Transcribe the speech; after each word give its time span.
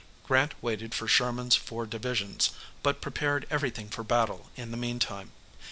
Grant 0.23 0.53
waited 0.63 0.95
for 0.95 1.07
Sherman's 1.07 1.55
four 1.55 1.85
divisions, 1.85 2.49
but 2.81 3.01
prepared 3.01 3.45
everything 3.51 3.87
for 3.87 4.03
battle 4.03 4.49
in 4.55 4.71
the 4.71 4.75
meantime. 4.75 5.29